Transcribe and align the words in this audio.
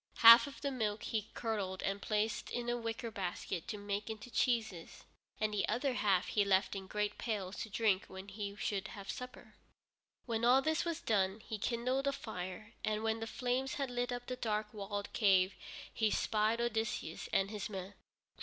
Half 0.17 0.47
of 0.47 0.61
the 0.61 0.71
milk 0.71 1.03
he 1.03 1.29
curdled 1.35 1.83
and 1.83 2.01
placed 2.01 2.49
in 2.49 2.65
wicker 2.81 3.11
baskets 3.11 3.67
to 3.67 3.77
make 3.77 4.09
into 4.09 4.31
cheeses, 4.31 5.03
and 5.39 5.53
the 5.53 5.67
other 5.69 5.93
half 5.93 6.29
he 6.29 6.43
left 6.43 6.75
in 6.75 6.87
great 6.87 7.19
pails 7.19 7.55
to 7.57 7.69
drink 7.69 8.05
when 8.07 8.27
he 8.27 8.55
should 8.55 8.87
have 8.87 9.11
supper. 9.11 9.53
When 10.25 10.43
all 10.43 10.63
this 10.63 10.85
was 10.85 11.01
done, 11.01 11.39
he 11.41 11.59
kindled 11.59 12.07
a 12.07 12.13
fire, 12.13 12.73
and 12.83 13.03
when 13.03 13.19
the 13.19 13.27
flames 13.27 13.75
had 13.75 13.91
lit 13.91 14.11
up 14.11 14.25
the 14.25 14.35
dark 14.35 14.73
walled 14.73 15.13
cave 15.13 15.53
he 15.93 16.09
spied 16.09 16.59
Odysseus 16.59 17.29
and 17.31 17.51
his 17.51 17.69
men. 17.69 17.93